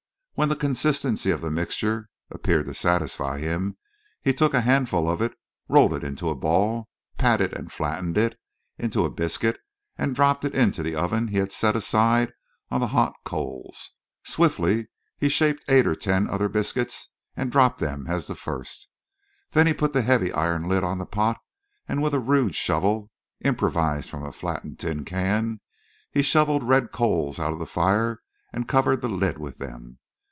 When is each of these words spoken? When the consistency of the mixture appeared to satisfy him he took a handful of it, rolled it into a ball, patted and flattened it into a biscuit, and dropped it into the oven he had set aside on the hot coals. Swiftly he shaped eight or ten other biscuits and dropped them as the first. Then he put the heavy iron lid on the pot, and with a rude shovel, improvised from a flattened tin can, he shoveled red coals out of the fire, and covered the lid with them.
When 0.33 0.49
the 0.49 0.55
consistency 0.55 1.29
of 1.29 1.41
the 1.41 1.51
mixture 1.51 2.09
appeared 2.31 2.65
to 2.65 2.73
satisfy 2.73 3.37
him 3.37 3.77
he 4.23 4.33
took 4.33 4.55
a 4.55 4.61
handful 4.61 5.07
of 5.07 5.21
it, 5.21 5.33
rolled 5.69 5.93
it 5.93 6.03
into 6.03 6.29
a 6.29 6.35
ball, 6.35 6.89
patted 7.19 7.53
and 7.53 7.71
flattened 7.71 8.17
it 8.17 8.39
into 8.75 9.05
a 9.05 9.11
biscuit, 9.11 9.59
and 9.99 10.15
dropped 10.15 10.43
it 10.43 10.55
into 10.55 10.81
the 10.81 10.95
oven 10.95 11.27
he 11.27 11.37
had 11.37 11.51
set 11.51 11.75
aside 11.75 12.33
on 12.71 12.79
the 12.81 12.87
hot 12.87 13.13
coals. 13.23 13.91
Swiftly 14.23 14.87
he 15.19 15.29
shaped 15.29 15.63
eight 15.67 15.85
or 15.85 15.93
ten 15.93 16.27
other 16.27 16.49
biscuits 16.49 17.09
and 17.37 17.51
dropped 17.51 17.77
them 17.79 18.07
as 18.07 18.25
the 18.25 18.33
first. 18.33 18.87
Then 19.51 19.67
he 19.67 19.73
put 19.75 19.93
the 19.93 20.01
heavy 20.01 20.33
iron 20.33 20.67
lid 20.67 20.83
on 20.83 20.97
the 20.97 21.05
pot, 21.05 21.39
and 21.87 22.01
with 22.01 22.15
a 22.15 22.19
rude 22.19 22.55
shovel, 22.55 23.11
improvised 23.41 24.09
from 24.09 24.25
a 24.25 24.31
flattened 24.31 24.79
tin 24.79 25.05
can, 25.05 25.59
he 26.09 26.23
shoveled 26.23 26.63
red 26.63 26.91
coals 26.91 27.37
out 27.37 27.53
of 27.53 27.59
the 27.59 27.67
fire, 27.67 28.23
and 28.51 28.67
covered 28.67 29.01
the 29.01 29.07
lid 29.09 29.37
with 29.37 29.59
them. 29.59 29.99